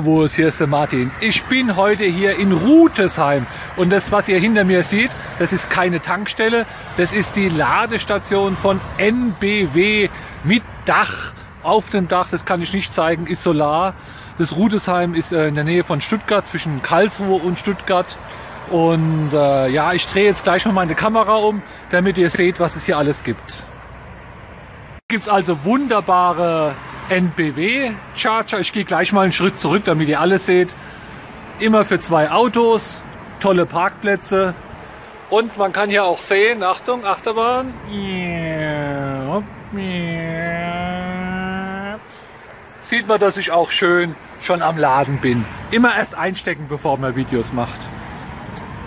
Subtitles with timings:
[0.00, 1.10] Servus, hier ist der Martin.
[1.18, 5.70] Ich bin heute hier in Rutesheim und das, was ihr hinter mir seht, das ist
[5.70, 10.08] keine Tankstelle, das ist die Ladestation von NBW
[10.44, 11.32] mit Dach.
[11.64, 13.94] Auf dem Dach, das kann ich nicht zeigen, ist Solar.
[14.38, 18.16] Das Rutesheim ist äh, in der Nähe von Stuttgart, zwischen Karlsruhe und Stuttgart.
[18.70, 21.60] Und äh, ja, ich drehe jetzt gleich mal meine Kamera um,
[21.90, 23.64] damit ihr seht, was es hier alles gibt.
[25.08, 26.76] Gibt es also wunderbare
[27.10, 28.60] NBW Charger.
[28.60, 30.68] Ich gehe gleich mal einen Schritt zurück, damit ihr alles seht.
[31.58, 33.00] Immer für zwei Autos,
[33.40, 34.54] tolle Parkplätze.
[35.30, 37.74] Und man kann hier auch sehen, Achtung, Achterbahn.
[42.80, 45.44] Sieht man, dass ich auch schön schon am Laden bin.
[45.70, 47.80] Immer erst einstecken, bevor man Videos macht.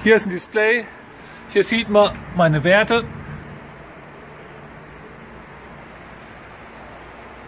[0.03, 0.85] Hier ist ein Display.
[1.49, 3.03] Hier sieht man meine Werte.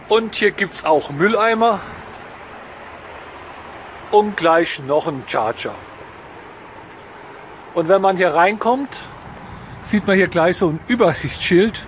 [0.08, 1.80] Und hier gibt es auch Mülleimer
[4.10, 5.74] und gleich noch einen Charger.
[7.72, 8.96] Und wenn man hier reinkommt,
[9.82, 11.86] sieht man hier gleich so ein Übersichtsschild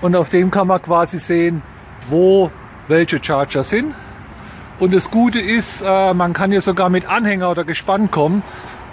[0.00, 1.62] und auf dem kann man quasi sehen,
[2.08, 2.50] wo
[2.88, 3.94] welche Charger sind.
[4.80, 8.42] Und das Gute ist, äh, man kann hier sogar mit Anhänger oder Gespann kommen,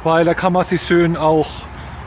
[0.03, 1.47] weil da kann man sich schön auch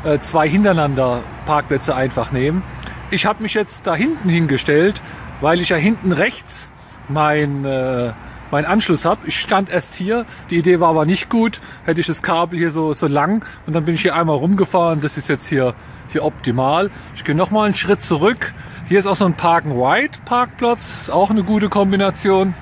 [0.05, 2.62] äh, zwei hintereinander Parkplätze einfach nehmen.
[3.11, 5.03] Ich habe mich jetzt da hinten hingestellt,
[5.43, 6.71] weil ich ja hinten rechts
[7.09, 8.12] mein, äh,
[8.51, 9.27] mein Anschluss habe.
[9.27, 12.71] Ich stand erst hier, die Idee war aber nicht gut, hätte ich das Kabel hier
[12.71, 15.75] so, so lang und dann bin ich hier einmal rumgefahren, das ist jetzt hier,
[16.09, 16.91] hier optimal.
[17.17, 18.55] Ich gehe nochmal einen Schritt zurück.
[18.89, 22.55] Hier ist auch so ein Park-and-Ride Parkplatz, ist auch eine gute Kombination.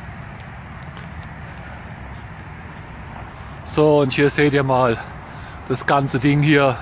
[3.64, 4.98] So, und hier seht ihr mal
[5.68, 6.76] das ganze Ding hier,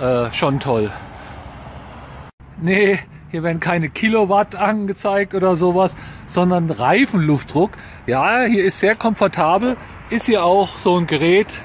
[0.00, 0.90] äh, schon toll.
[2.60, 2.98] Nee,
[3.30, 5.94] hier werden keine Kilowatt angezeigt oder sowas,
[6.28, 7.72] sondern Reifenluftdruck.
[8.06, 9.76] Ja, hier ist sehr komfortabel.
[10.08, 11.60] Ist hier auch so ein Gerät,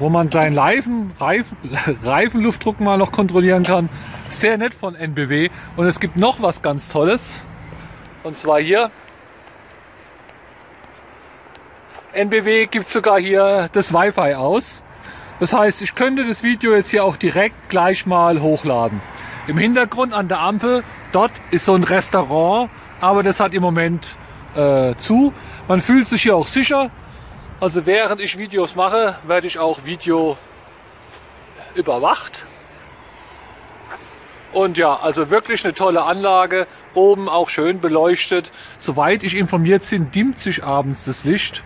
[0.00, 1.56] wo man seinen Reifen, Reifen,
[2.04, 3.88] Reifenluftdruck mal noch kontrollieren kann.
[4.30, 5.50] Sehr nett von NBW.
[5.76, 7.22] Und es gibt noch was ganz Tolles.
[8.24, 8.90] Und zwar hier.
[12.12, 14.82] NBW gibt sogar hier das Wi-Fi aus.
[15.38, 19.00] Das heißt, ich könnte das Video jetzt hier auch direkt gleich mal hochladen.
[19.46, 20.82] Im Hintergrund an der Ampel,
[21.12, 24.06] dort ist so ein Restaurant, aber das hat im Moment
[24.54, 25.34] äh, zu.
[25.68, 26.90] Man fühlt sich hier auch sicher.
[27.60, 30.38] Also während ich Videos mache, werde ich auch Video
[31.74, 32.44] überwacht.
[34.52, 36.66] Und ja, also wirklich eine tolle Anlage.
[36.94, 38.50] Oben auch schön beleuchtet.
[38.78, 41.64] Soweit ich informiert bin, dimmt sich abends das Licht,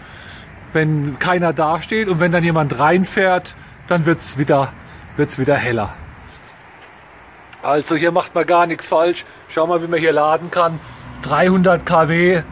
[0.72, 2.09] wenn keiner dasteht.
[2.09, 3.55] Und wenn dann jemand reinfährt,
[3.87, 4.72] dann wird es wieder,
[5.16, 5.95] wird's wieder heller.
[7.62, 9.24] Also hier macht man gar nichts falsch.
[9.48, 10.80] Schau mal, wie man hier laden kann.
[11.22, 12.42] 300 kW.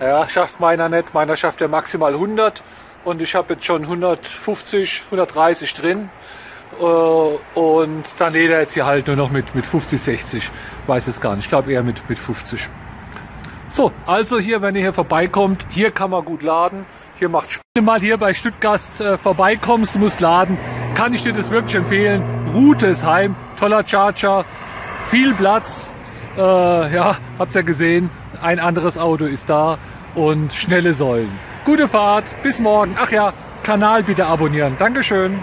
[0.00, 1.14] Ja, schafft meiner nicht.
[1.14, 2.62] Meiner schafft ja maximal 100.
[3.04, 6.10] Und ich habe jetzt schon 150, 130 drin.
[6.80, 10.50] Äh, und dann lädt er jetzt hier halt nur noch mit, mit 50, 60.
[10.86, 11.44] Weiß es gar nicht.
[11.44, 12.68] Ich glaube eher mit, mit 50.
[13.68, 16.86] So, also hier, wenn ihr hier vorbeikommt, hier kann man gut laden.
[17.18, 17.62] Hier macht Spaß.
[17.74, 20.58] Wenn du mal hier bei Stuttgart äh, vorbeikommst, musst laden,
[20.94, 22.43] kann ich dir das wirklich empfehlen.
[22.54, 24.44] Rutesheim, toller Charger,
[25.10, 25.92] viel Platz.
[26.36, 28.10] Äh, ja, habt ihr gesehen,
[28.40, 29.78] ein anderes Auto ist da
[30.14, 31.32] und schnelle Säulen.
[31.64, 32.96] Gute Fahrt, bis morgen.
[32.98, 33.32] Ach ja,
[33.64, 34.76] Kanal bitte abonnieren.
[34.78, 35.38] Dankeschön.